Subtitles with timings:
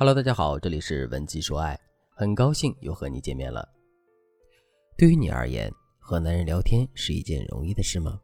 [0.00, 1.76] Hello，大家好，这里是文姬说爱，
[2.14, 3.68] 很高兴又和你见面了。
[4.96, 5.68] 对于你而言，
[5.98, 8.16] 和男人聊天是一件容易的事吗？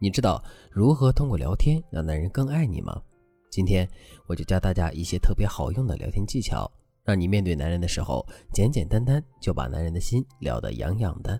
[0.00, 2.98] 你知道如何通过聊天让男人更爱你吗？
[3.50, 3.86] 今天
[4.28, 6.66] 我就教大家一些特别好用的聊天技巧，
[7.04, 11.38] 让你面对男人的时候，简简单单就把男人的心撩得痒痒的。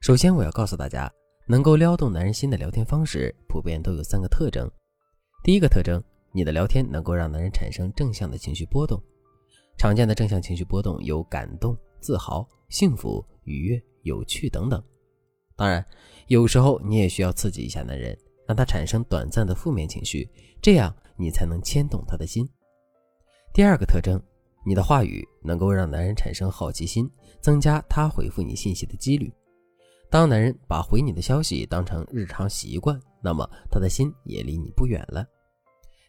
[0.00, 1.08] 首先，我要告诉大家，
[1.46, 4.68] 能够撩动男人心的聊天方式，普遍都有三个特征。
[5.44, 6.02] 第一个特征，
[6.34, 9.00] 你的聊天能够让男人产生正向的情绪波动。
[9.78, 14.82] 常见的正向情绪波动有感动、自豪、幸福、愉悦、有趣等等。
[15.56, 15.84] 当然，
[16.26, 20.28] 有时候你也需要刺激一下男人，让他产生短暂的负面情绪，
[20.60, 22.44] 这样你才能牵动他的心。
[23.52, 24.20] 第二个特征，
[24.66, 27.08] 你的话语能够让男人产生好奇心，
[27.40, 29.32] 增加他回复你信息的几率。
[30.10, 35.24] 当男人把回你的消息当成日常习惯，那么他的心也离你不远了。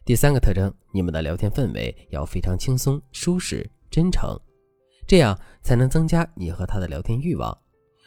[0.06, 4.38] 第三个特征，你们的聊天氛围要非常轻松、舒适、真诚，
[5.04, 7.52] 这样才能增加你和他的聊天欲望。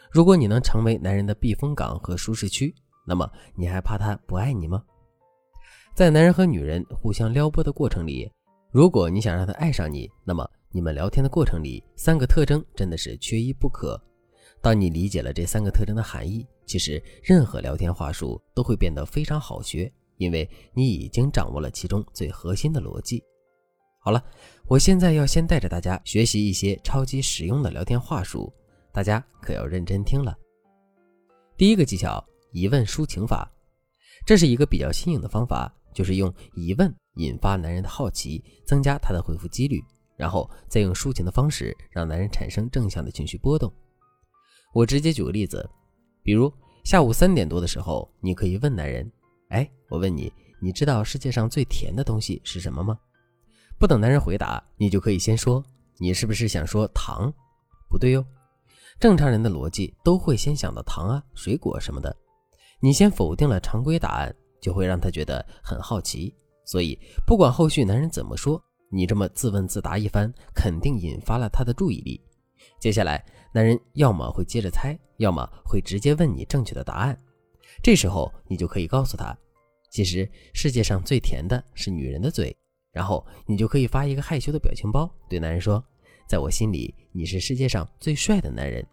[0.09, 2.73] 如果你能成为男人的避风港和舒适区，
[3.05, 4.81] 那么你还怕他不爱你吗？
[5.93, 8.31] 在男人和女人互相撩拨的过程里，
[8.71, 14.01] 如果你想让他爱上你，那么你们聊天的过程里，三个特征真的是缺一不可。
[14.61, 23.23] 当你理解了这三个特征的含义，其实任何聊天话术都会变得非常好学，因为你已经掌握了其中最核心的逻辑。
[24.01, 24.23] 好了，
[24.67, 28.53] 我现在要先带着大家学习一些超级实用的聊天话术，
[28.93, 30.37] 大家可要认真听了。
[31.57, 33.51] 第一个技巧：疑问抒情法，
[34.25, 39.81] 这是一个比较新颖的方法，就是用疑问引发男人的好奇，增加他的回复几率，
[40.15, 43.71] 然后再用抒情的方式让男人产生正向的情绪波动。
[44.73, 45.69] 我直接举个例子，
[46.23, 46.51] 比如
[46.85, 49.11] 下午三点多的时候，你可以问男人
[49.49, 52.97] ：“哎，我问你，你知道世界上最甜的东西是什么吗？”
[53.77, 55.63] 不等男人回答，你就可以先说
[55.99, 57.31] ：“你是不是想说糖？”
[57.89, 58.25] 不对哟，
[58.99, 62.15] 正常人的逻辑都会先想到糖啊、水果什么的。
[62.81, 66.35] 你先否定了常规答案，就会让他觉得很好奇。
[66.65, 72.21] 所以不管后续男人怎么说，你这么自问自答一番，肯定引发了他的注意力。
[72.79, 77.17] 接下来，男人要么会接着猜，要么会直接问你正确的答案。
[77.81, 79.37] 这时候，你就可以告诉他，
[79.89, 82.55] 其实世界上最甜的是女人的嘴。
[82.91, 85.83] 然后，你就可以发一个害羞的表情包，对男人说
[86.27, 88.85] ：“在我心里，你是世界上最帅的男人。”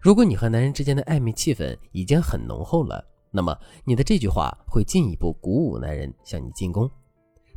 [0.00, 6.88] 如果你和男人之间的暧昧气氛已经很浓厚了，那么你的这句话会进一步鼓舞男人向你进攻。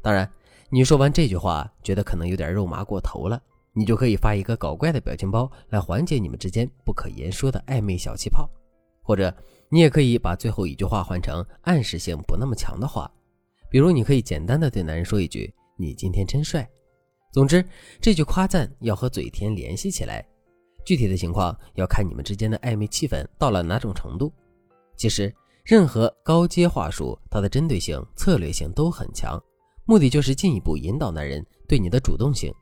[0.02, 0.30] 当然，
[0.70, 3.42] 你说完这句话，觉得可能有点肉麻过头了。
[3.74, 8.50] 你就可以发一个搞怪的表情包来缓解你们之间不可言说的暧昧小气泡，
[9.04, 9.32] 或者
[9.70, 13.12] 你也可以把最后一句话换成暗示性不那么强的话，
[13.70, 16.68] 比如你可以简单的对男人说一句“你今天真帅”。
[17.34, 17.66] 总之，
[18.00, 20.24] 这句夸赞要和嘴甜联系起来，
[20.86, 24.32] 具体的情况要看你们之间的暧昧气氛到了哪种程度。
[24.96, 25.34] 其实，
[25.66, 29.42] 任何高阶话术，它的针对性、策略性都很强，
[29.86, 32.54] 目的就是进一步引导男人对你的主动性。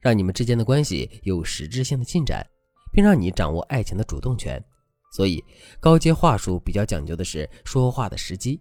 [0.00, 2.46] 让你们之间的关系有实质性的进展，
[2.92, 4.64] 并让你掌握爱情的主动权。
[5.10, 5.44] 所以，
[5.80, 8.60] 高阶话术比较讲究的是说话的时机。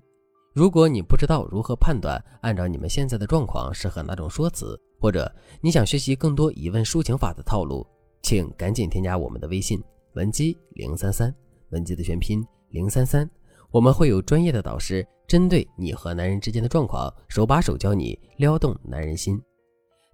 [0.54, 7.86] 如果你不知道如何判断，按照你们现在的状况适合哪种说辞，或者你想学习更多疑问抒情法的套路，
[8.24, 9.82] 请赶紧添加我们的微信
[10.14, 11.34] 文姬零三三，
[11.70, 13.30] 文姬的全拼零三三。
[13.72, 19.40] 我们会有专业的导师针对你和男人之间的状况，手把手教你撩动男人心。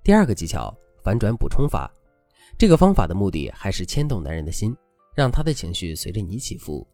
[0.04, 0.76] 第二个技巧。
[1.04, 1.88] 反转补充法，
[2.58, 4.76] 这个方法的目的还是牵动男人的心，
[5.16, 6.86] 让他的情绪随着你起伏。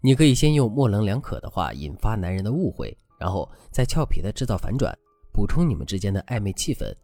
[0.00, 4.96] 你可以先用模棱两可的话引发男人的误会，然后再俏皮的制造反转，
[5.32, 6.94] 补充你们之间的暧昧气氛。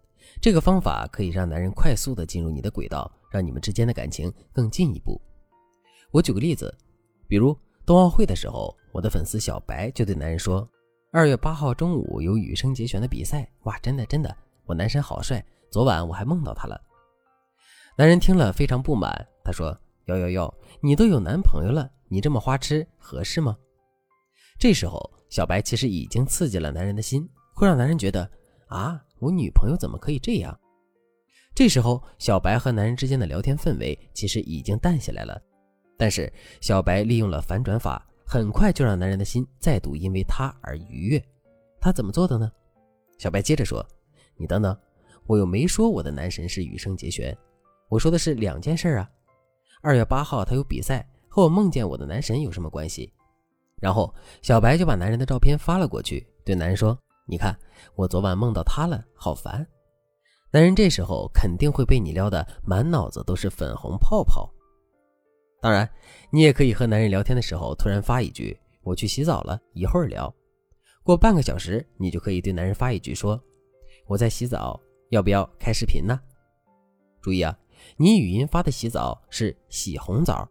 [0.41, 5.21] 这个方法可以让男人快速的进入你的轨道，让你们之间的感情更进一步。
[6.11, 6.73] 我举个例子，
[7.27, 10.69] 比如冬奥会的时候，我的粉丝小白就对男人说
[11.13, 16.81] ：“二月八号中午有羽生结弦的比赛，哇，真的真的，我男神好帅。”昨晚我还梦到他了。
[17.97, 19.79] 男人听了非常不满，他说
[20.09, 23.57] ：“哟哟哟，你都有男朋友了，你这么花痴合适吗？”
[24.59, 28.29] 这时候，小白其实已经刺激了男人的心，会让男人觉得
[28.69, 30.59] 啊，我女朋友怎么可以这样？
[31.55, 35.41] 这时候，小白和男人之间的聊天氛围其实已经淡下来了。
[35.97, 41.23] 但是，小白利用了反转法，很快就让男人的心再度因为他而愉悦。
[41.81, 42.51] 他怎么做的呢？
[43.19, 43.85] 小白接着说
[44.37, 44.77] ：“你等等。”
[45.27, 47.37] 我又没说我的男神是羽生结弦，
[47.91, 49.11] 我说的是两件事啊。
[49.81, 53.13] 二月八号他有比赛，和我梦见我的男神有什么关系？
[53.81, 57.57] 然后小白就把男人的照片发了过去，对男人说：“你看，
[57.95, 59.65] 我昨晚梦到他了，好烦。”
[60.51, 64.51] 男人这时候肯定会被你撩得满脑子都是粉红泡泡。
[65.61, 65.89] 当然，
[66.31, 70.33] 你也可以和男人聊天的时候突然发一句：“我去洗澡了，一会儿聊。”
[71.05, 73.41] 过半个小时，你就可以对男人发一句说
[74.09, 76.19] ：“我在洗澡，要不要开视频呢？”
[77.23, 77.57] 注意啊，
[77.97, 80.49] 你语音发的洗澡是洗红澡，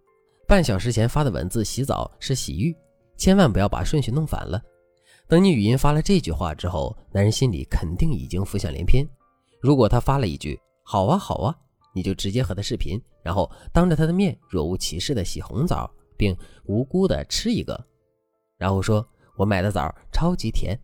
[0.47, 2.75] 半小时前发的文字洗澡是洗浴，
[3.17, 4.61] 千万不要把顺序弄反了。
[5.27, 9.05] 等你语音发了这句话之后，男人心里肯定已经浮想联翩。
[9.59, 11.55] 如果他发了一句“好啊，好啊”，
[11.93, 17.85] 你就直接和他视频，然后当着他的面若无其事的洗红枣，并无辜的吃一个，
[18.57, 19.05] 然后说
[19.37, 20.79] ：“我买的枣超级甜。”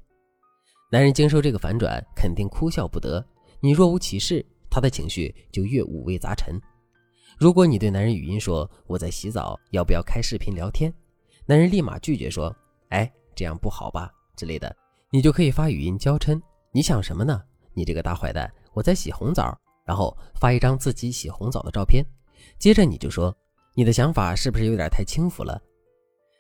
[0.92, 3.25] 男人经受这个反转，肯定哭笑不得。
[3.62, 6.60] 你若无其事，他的情绪就越五味杂陈。
[7.38, 10.92] 如果你对男人语音说：“我在洗澡，要不要开视频聊天？”
[11.46, 12.56] 男人立马拒绝说
[12.90, 14.75] ：“哎，这样不好吧？”之类的，
[15.12, 16.42] 你就可以发语音娇嗔
[16.74, 17.40] ：“你想什么呢？
[17.75, 18.52] 你这个大坏蛋！
[18.74, 19.56] 我在洗红枣。”
[19.86, 22.04] 然后发一张自己洗红枣的照片，
[22.58, 23.36] 接着你就说
[23.75, 25.62] ：“你的想法是不是有点太轻浮了？”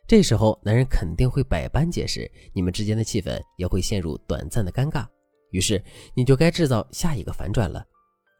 [0.07, 5.05] 这时候男人肯定会百般解释，你们之间的气氛也会陷入短暂的尴尬。
[5.51, 5.83] 于是
[6.15, 7.85] 你就该制造下一个反转了。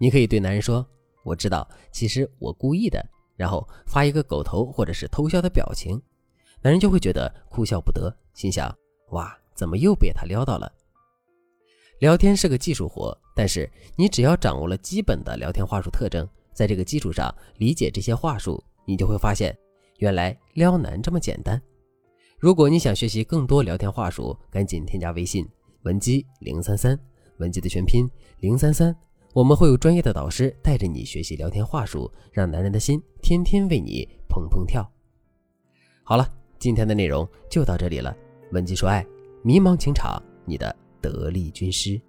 [0.03, 0.85] 你可以对男人说
[1.23, 3.01] ：“我知道，其实我故意的。”
[3.37, 5.95] 然后发一个狗头或者是偷笑的表情，
[6.61, 8.69] 男人就会觉得哭笑不得，心想。
[9.11, 10.69] 哇，怎么又被他撩到了？
[11.99, 19.57] 聊天是个技术活，但是你只要掌握了基本的聊天话术特征，在这个基础上理解这些话术，你就会发现，
[19.99, 21.61] 原来撩男这么简单。
[22.37, 25.47] 如果你想学习更多聊天话术，赶紧添加微信
[25.83, 26.99] 文姬零三三，
[27.37, 28.05] 文姬的全拼
[28.41, 28.93] 零三三，
[29.33, 34.87] 我们会有专业的导师带着你学习聊天话术，让男人的心天天为你砰砰跳。
[36.03, 38.15] 好了，今天的内容就到这里了。
[38.51, 39.03] 文姬说：“爱，
[39.41, 41.99] 迷茫情场，你的得力军师。”